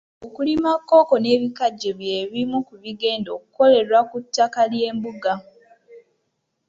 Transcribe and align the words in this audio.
Okulima 0.25 0.71
kkooko 0.77 1.15
n’ebikajjo 1.19 1.91
bye 1.99 2.19
bimu 2.31 2.59
ku 2.67 2.73
bigenda 2.83 3.29
okukolerwa 3.37 3.99
ku 4.09 4.17
ttaka 4.25 4.61
ly'embuga. 4.71 5.33